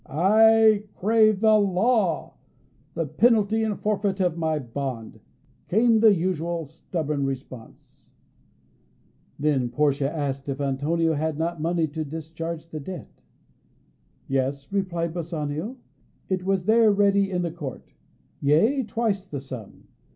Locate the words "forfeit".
3.79-4.19